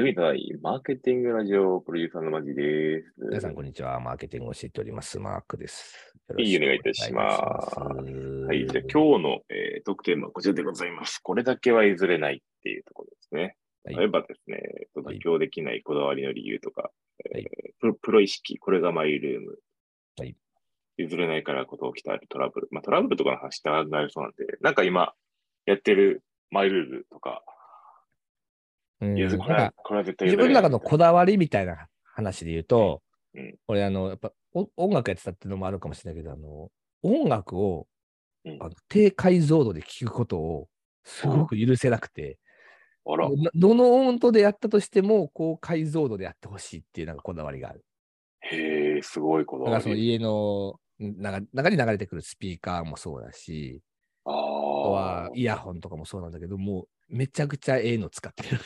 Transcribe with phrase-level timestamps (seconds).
[0.00, 3.12] 読みたいマーケティングラジオプロデューサーのマジです。
[3.18, 4.00] 皆さん、こんにちは。
[4.00, 5.18] マーケティングを教えております。
[5.18, 6.14] マークです。
[6.38, 11.18] いいお願いいたしますははい、じゃあ今日の、えー、トークテーマはこちらでございます。
[11.18, 13.56] これだけは譲れないっていうところですね。
[13.84, 14.56] はい例えばですね、
[14.94, 16.90] はい妥協できないこだわりの理由とか、
[17.32, 19.58] はいえープロ意識、これがマイルーム。
[20.18, 20.34] はい
[20.96, 22.68] 譲れないからこと起きたトラブル。
[22.70, 25.12] まあトラブルとかの話ってなりそうなんで、なんか今
[25.66, 27.42] やってるマイルールとか、
[29.00, 29.16] うん。
[29.16, 33.02] 譲これはなんかこれは絶対自分の中のこだわりみたいな話で言うと、
[33.34, 33.54] うん。
[33.68, 36.70] 俺、あの、やっぱお音楽やってたっていうのもあるかもしれないけど、あの、
[37.02, 37.86] 音楽を
[38.44, 38.56] うん。
[38.60, 40.68] あの低解像度で聴くことを
[41.04, 42.38] すごく許せなくて、
[43.06, 43.16] あ。
[43.16, 47.84] ら、などの音頭でやったとしても、高解像度でやってほしいっていうなんかこだわりがある。
[48.42, 49.74] へえ、すごいこだわり。
[49.74, 53.82] だからその家の中中に流れてくるスピーカーもそうだし、
[54.30, 58.58] ああとはあ、イヤホンとかもそうなんだけど、もうめちゃくちゃええの使ってる。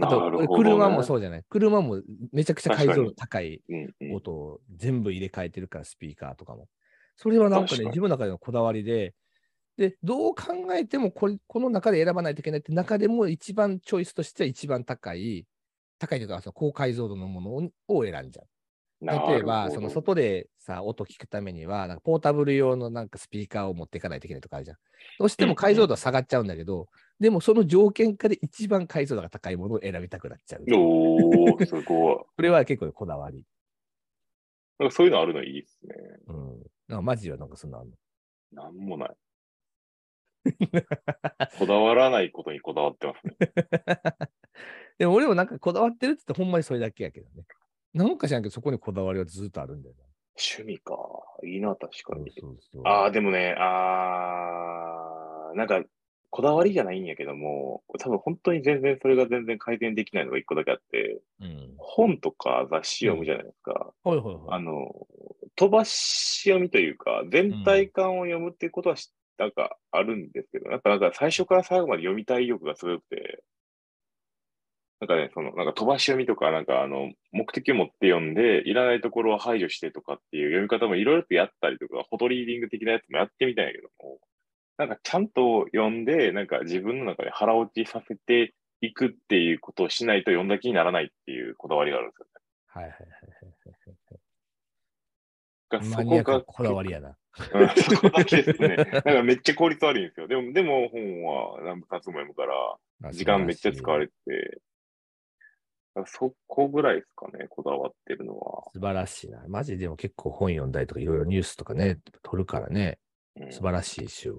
[0.00, 1.44] なと、ね車もそうじゃない？
[1.48, 3.62] 車もめちゃくちゃ解像度高い
[4.12, 6.68] 音を全部入れ替えてるから、スピーカーとかも。
[7.16, 9.14] それはなんかね、自分の中でのこだわりで、
[9.78, 15.46] で、どう考えてもこれこの中で選ばないといけないって中でも一番チョイスとしては一番高い、
[15.98, 18.46] 高いというか、その高解像度のものをを選んじゃう。
[19.04, 24.76] 例えば、その外でさ、音聞くためには、なんかポータブル用のなんかスピーカーを持っていかないといけないとかあるじゃん。
[25.18, 26.86] どうしても解像度は下がっちゃうんだけど、
[27.18, 30.64] でもその条件下で一番解像度が高いものを選びたくなっちゃう。
[30.72, 31.84] おー、すごい。
[31.84, 33.42] これは結構こだわり。
[34.78, 35.94] なんかそういうのあるのいいですね。
[36.28, 36.62] うん。
[36.88, 37.96] なんかマジはなんかそんなのあんの？
[38.52, 39.16] なんもない。
[41.58, 43.36] こだわらないことにこだわってますね。
[44.98, 47.44] でも俺もなんかこだわってるって言ってほんまにそれだけやけどね。
[47.94, 49.94] なんか知らんけど、そこにこだわりはずっとあるんだよ
[50.36, 50.96] 趣味か。
[51.44, 52.22] いいな、確かな。
[52.22, 52.32] に。
[52.38, 55.82] そうそうああ、でもね、ああ、なんか、
[56.30, 61.74] こだわりじゃないんやけども、多分本当に全然それが全然改善できないのが一個だけあって、うん。
[61.76, 63.92] 本とか雑誌読むじゃないですか。
[64.02, 64.36] はいはいはい。
[64.48, 65.06] あの、
[65.56, 73.42] 飛ばし読みというか、全体感を読むっていうことはし、なんかあるんですけど、やっぱなんか最初から最後まで読みたい意欲がすごくて、
[75.02, 84.20] なんかね、その、なんか飛ばし読みとか、なんかあの、目的を持って読んで、いらないところを排除してとかっていう読み方もいろいろとやったりとか、フォトリーディング的なやつもやってみたんやけども、
[84.78, 92.30] なんかちゃんと読んで、なんか自分の中で腹落ちさせていくっていうことをしないと読んだ気にならないっていうこだわりがあるんですよね。
[92.66, 94.18] はいはいはい
[95.68, 95.88] がはい。
[95.88, 97.08] そこがこだわりやな。
[97.08, 97.16] うん
[97.82, 98.76] そこだけですね。
[98.76, 100.28] なんかめっちゃ効率悪いんですよ。
[100.28, 104.12] でも、でも本は何部冊も読むから、時間めっちゃ使われて
[106.06, 108.62] そこぐらいですかね、こだわってるのは。
[108.72, 109.42] 素晴らしいな。
[109.48, 112.98] マジでも結構本読んだりとかいろいろニュースとかね、取るからね、
[113.40, 114.30] うん素晴らしいし。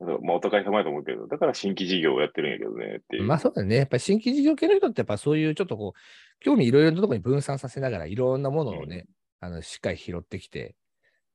[0.00, 3.24] まあ、お互い様やと思うけど、だから新規事業をやってるんやけどねっていう。
[3.24, 3.76] まあそうだね。
[3.76, 9.06] やっぱり新規事業系の人ってやっぱそういうちょっとこう、興味いろいろなところに分散させながらいろんなものをね、
[9.40, 10.74] あの、しっかり拾ってきて、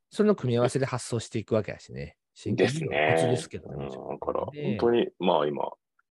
[0.09, 2.17] それの組み合わせで発想していくわけだしね。
[2.33, 3.31] 新規事業のコツね。
[3.31, 3.85] ですけどね。
[3.85, 5.69] うだから、ね本当に、まあ今、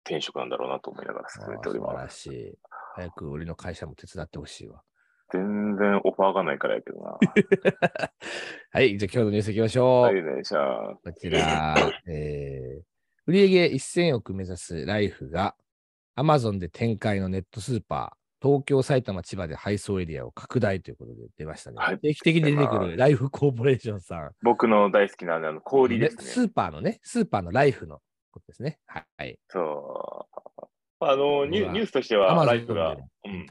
[0.04, 1.96] 転職なんだろうなと思いながらあ進めております。
[1.96, 2.58] らしい。
[2.94, 4.82] 早く俺の会社も手伝ってほしいわ。
[5.32, 7.18] 全然オファーがないからやけどな。
[8.70, 10.02] はい、じゃあ今日のニュースいきましょう。
[10.02, 11.76] はい、ね、じゃあ、こちら、
[12.06, 12.82] えー、
[13.26, 15.56] 売上1000億目指すライフが
[16.16, 21.76] Amazon で展開のネットスーパー、東京、埼玉、千葉で配送エリアを拡大ということで出ましたね。
[21.78, 24.32] はい定期的に出てくるライフコーポレーションさん。
[24.42, 26.22] 僕の大好きなあの氷ですね。
[26.24, 28.00] スーパーのね、スーパーのライフの
[28.32, 28.78] ことですね。
[28.86, 29.38] はい。
[29.48, 30.41] そう。
[31.10, 33.46] あの、ニュニュースとしては、ライフがで、うん、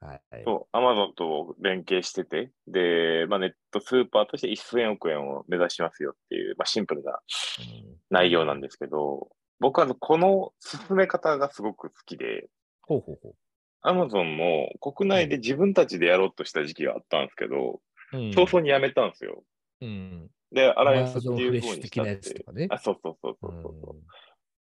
[0.00, 0.20] はい。
[0.44, 9.28] そう、アマゾンと連携してて、で、まあ、ネットスーパーとして1000億円を目指しますよっていう、まあ、シンプルなうん内容なんですけど、
[9.58, 12.48] 僕はこの進め方がすごく好きで、
[12.82, 13.34] ほうほうほ
[13.82, 17.80] アマゾンも国内で自分たちでやろうとした時期があったんですけど、
[18.12, 18.16] う。
[18.16, 19.42] うん早々にやめたんですよ。
[19.80, 20.30] うん。
[20.52, 22.66] で、アライアンスっていうフレッ風にしたって。
[22.70, 23.95] あ、そうそうそううそうそう。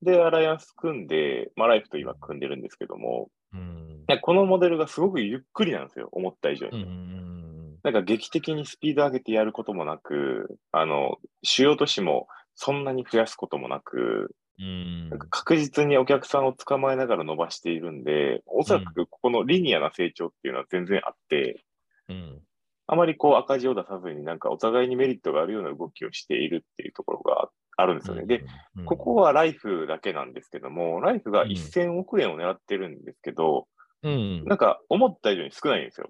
[0.06, 4.04] で、アライアンス組んで、まあ、ライフと今組んでるんですけども、ん。
[4.08, 6.84] いやこのモデルがすごくゆっくりなんですよ、思った以上に。
[6.84, 6.90] うん。
[6.90, 7.80] うん。
[7.84, 21.66] なんか劇的にスピード上げてやることもなく、あの、主要都市もそんなに増やすこともなく、うんなんか確実にお客さんを捕まえながら伸ばしているんで、おそらくここのリニアな成長っていうのは全然あって、
[22.08, 22.40] うん。
[22.88, 27.50] あまりこう赤字を出さずになんかお互いにメリットがあるような動きをしているっていうところがあ
[27.84, 28.26] るんですよね。
[28.26, 28.46] で、
[28.78, 33.68] うん、ここはライフだけなんですけども、ライフがうん1000億円を狙ってるんですけど、
[34.04, 36.10] うん、なんか思った以上に少ないんですよ。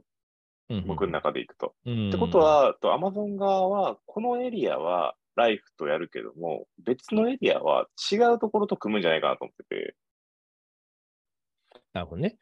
[0.70, 1.74] うん僕の中でいくと。
[1.86, 9.96] うんってこと、は、と Amazon 側は、このエリアはライフとやるけども、別のエリアは違うところと組むんじゃないかなと思ってて。
[11.94, 12.38] なるほどね。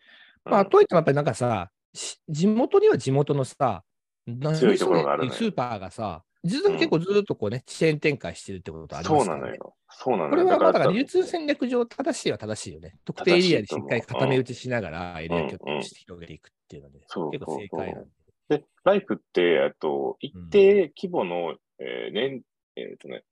[0.45, 3.83] まあ、といってもやっぱりなんかさ、し地元には地元のさ、
[4.25, 9.25] 何強いところがあるのよスーパーがさ、ずっと結構ずっとこうね、チェーン展開してるってことありますね。
[9.25, 9.75] そうなのよ。
[9.89, 10.29] そうなのよ。
[10.31, 12.97] これはまあだから流通戦略上正しいは正しいよね。
[13.05, 18.03] 特定エリアにしっかり固め打ちしながらエリア局として広げていくっていうので、そう結構正解なん
[18.49, 18.57] で。
[18.57, 22.41] で、ライフって、えっと、一定規模の、えー年、
[22.75, 23.23] えっとね、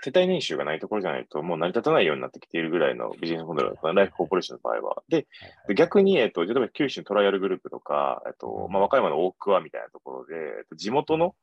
[0.00, 5.02] 世帯年収がないところじゃないと、もう成り立たないようになってきているぐらいのビジネスモデルだった、ライフコーポレーションの場合は。
[5.08, 5.26] で、
[5.74, 11.34] 逆に、えっと、例えば九州のトライアルグループとか、えっとう、んまあ、和歌山の大桑みたいなところで、えっと、地元の、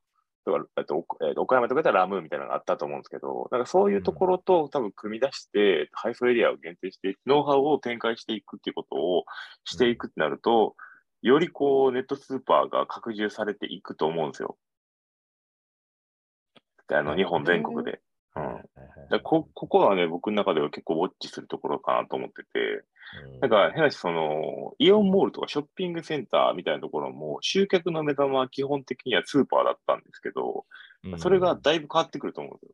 [0.45, 9.25] だからえっと、おえっと岡山とかだったらラムーみたいなのがあったと思うんですけど、なんかそういうところと多分組み出して、配送エリアを限定して、ノウハウを展開していくっていうことを
[9.63, 10.75] していくってなると、
[11.21, 14.57] よりこう、ネットスーパーが拡充されていくと思うんですよ。
[16.89, 18.01] あの、日本全国で。
[18.35, 22.83] うんだこここはね、僕の中では結構ウォッチするところかなと思ってて、
[23.33, 30.65] うんなんか変なし、その、イオンモールとかショッピングセンターみたいなところも、集客の目玉は基本的にはスーパーだったんですけど、
[31.03, 32.73] うんそれがだいぶ変わってくると思うんで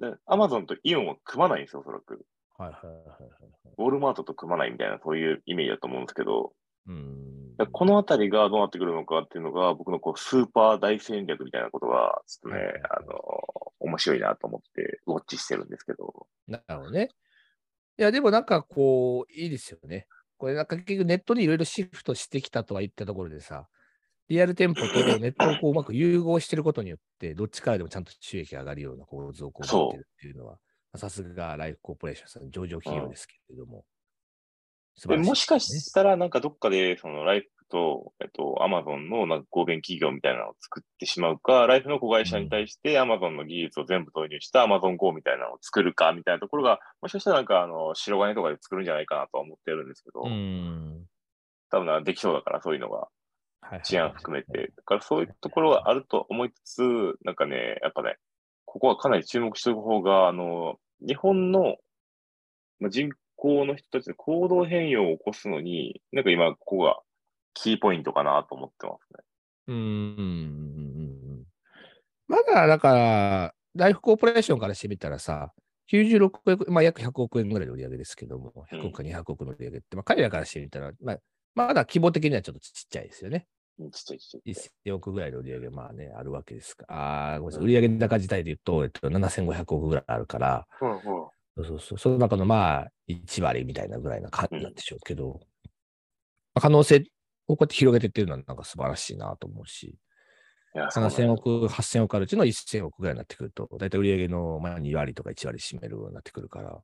[0.00, 0.10] すよ。
[0.12, 2.24] で、アマゾンとイオンは組まないんですよ、おそらく。
[2.56, 3.74] はいはいはいはいはい。
[3.76, 6.54] ウォールマートと組まないみたいな、そういうイメージだと思うんですけど、
[6.88, 13.12] うんこのあたりがどうなってくるのかっていうのが、僕のこうスーパー大戦略みたいなことが、ちょっとねあの、
[13.80, 16.26] 面白いなと思って、ウォッチしてるんですけど。
[16.46, 17.08] なるほどね。
[17.98, 20.06] いや、でもなんかこう、いいですよね。
[20.38, 23.68] これなんか結局ネットにいろいろシフトしてきたとは言ったところでさ、
[24.28, 30.58] リアル店舗とネットをこううまく融合してることによって、どっちからでもちゃんと収益が上がるような構図をこう持ってるっていうのは、
[30.96, 33.84] さすがライフコーポレーションさん、上場企業ですけれども。
[34.96, 51.06] 素晴らしいでもしかしたら、なんかどっかで、そのライフと、えっと、アマゾンのなんか合弁企業みたいなのを作ってしまうか、ライフの子会社に対してアマゾンの技術を全部導入したアマゾン GO みたいなのを作るかみたいなところが、もしかしたらなんかあの、白金とかで作るんじゃないかなとは思ってるんですけど、うん。
[51.70, 53.08] 多分なできそうだから、そういうのが、
[53.84, 54.72] 治安含めて。
[54.76, 56.82] だからそういうところがあると思いつつ、
[57.24, 58.16] なんかね、やっぱね、
[58.66, 61.76] ここはかなり注目しておく方が、あの、日本の
[62.82, 63.08] まあ人
[63.42, 67.00] 口の人たちの行動変容を起こすのに、なんか今、ここが
[67.54, 69.24] キーポイントかなと思ってますね。
[69.66, 71.44] うん。
[72.28, 75.52] まだ、だから、ライフコーポレーションからしてみたらさ、
[75.90, 81.18] 96億円、まあ約100億円ぐらいの売り上げですけども、100億か200億の売り上げって、まあ彼らからしてみたら、まあ、
[81.56, 83.48] まだ規模的にはちょっとちっちゃいですよね。
[83.78, 84.90] うんちっちゃいちっちゃい。
[84.90, 86.86] 1000億ぐらいの売り上げ、まあね、あるわけですか。
[86.88, 87.74] ああ、ごめんなさい。
[87.74, 95.40] 売上高自体で言うと、えっと、7500億ぐらいあるから、うんうんそうそうそう、その中のまあ、1割みたいなぐらいな感じなんでしょうけど、
[96.54, 97.04] まあ可能性
[97.48, 99.98] をこうやって広げてっていうのはなんか素晴らしいなと思うし、
[100.74, 106.80] いや、そうなんだ7000億、8000億あるうちの1000億ぐらいになってくると、だいたい売上のまあ2割とか1割占めるようになってくるから、ま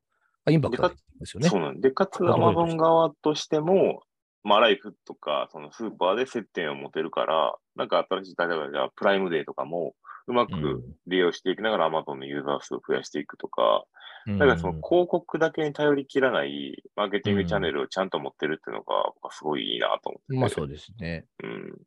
[0.46, 1.48] あ、インパクトはですよね。
[1.48, 4.02] そうなんで、でかつ、アマゾン側としても、
[4.44, 9.94] まあ、ライフとか、そのスーパーで接点を持てるから、なんか新しい、例えばじゃあ、プライムデーとかも、
[10.26, 13.94] うまく利用していきながら、アマゾンのユーザー数を増やしていくとか、う
[14.32, 20.38] んだからその広告だけに頼りきらないマーケティングチャンネルをちゃんと持ってるっていうのが、僕はすごいいいなと思ってて。
[20.38, 21.24] まあそうですね。
[21.42, 21.78] うん。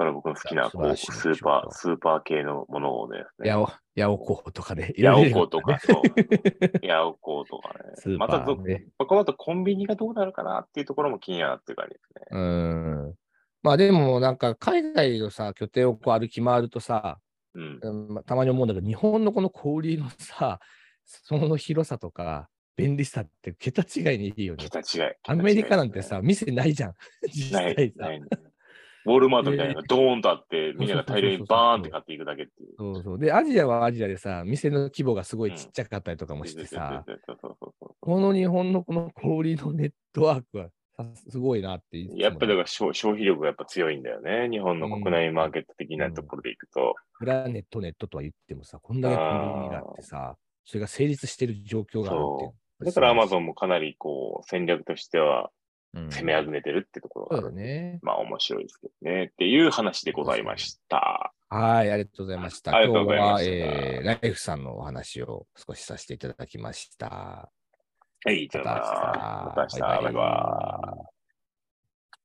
[0.00, 3.22] だから僕の好きなこうスーパー、スーパー系のものをね。
[3.44, 4.94] ヤオ、ヤオコーとかね。
[4.96, 6.86] ヤオココとか、 そう。
[6.86, 7.80] ヤオコとかね。
[7.96, 8.86] スーーね。
[8.98, 12.26] まあこの後コンビニがどうなるかなっていうところも気になっていう感じですね。
[12.30, 13.14] うん。
[13.62, 17.18] まあでもなんか海外のさ、拠点をこう歩き回るとさ、
[17.52, 18.24] うん。
[18.24, 20.60] たまに思うんだけど、日本のこの小売りのさ、
[21.04, 24.64] その広さとか便利さって桁違いにいいよね。
[24.64, 25.12] 桁違い。
[25.24, 26.94] アメリカなんてさ、店ないじゃん。
[27.30, 28.14] 実ない、際さな。
[28.14, 28.22] い。
[29.06, 32.74] ウォールマートみたいなのがドーンとあって、みんなが大量にバーンって買っていくだけっていう。
[32.76, 33.18] そうそう。
[33.18, 37.04] で、アジアはアジアでさ、店の規模がすごいちっちゃかったりとかもしてさ、
[38.00, 44.48] この日本のこの小売りのネットワークはさすごいなってやっぱりだから消消費力がやっぱ強いんだよね。
[44.50, 46.94] 日本の国内マーケット的なところでいくと。
[47.18, 55.50] プラネットネットとは言ってもさ、こんだけコンビニがあってさ、それが成立してる状況があるっていうそだからアマゾンンもかなりこう戦略としては
[55.92, 57.98] 攻めあぐねてるってところがそうだね。
[58.02, 59.30] まあ面白いですけどね。
[59.32, 61.32] っていう話でございました。
[61.48, 62.70] はい、ありがとうございました。
[62.84, 67.50] 今日は、えー、ライフさんのお話を少しさせていただきました。
[68.24, 71.09] はい、また、また明日、バイバイ。